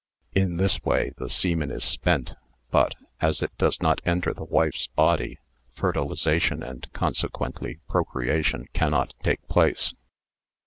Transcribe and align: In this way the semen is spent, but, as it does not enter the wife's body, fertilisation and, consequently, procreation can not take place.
In 0.33 0.57
this 0.57 0.83
way 0.83 1.11
the 1.17 1.29
semen 1.29 1.69
is 1.69 1.83
spent, 1.83 2.33
but, 2.71 2.95
as 3.21 3.43
it 3.43 3.55
does 3.59 3.79
not 3.83 4.01
enter 4.03 4.33
the 4.33 4.43
wife's 4.45 4.87
body, 4.87 5.37
fertilisation 5.75 6.63
and, 6.63 6.91
consequently, 6.91 7.81
procreation 7.87 8.65
can 8.73 8.89
not 8.89 9.13
take 9.21 9.47
place. 9.47 9.93